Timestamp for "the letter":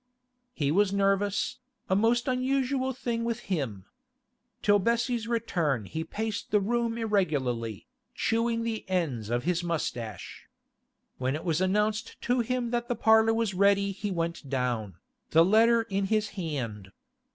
15.29-15.83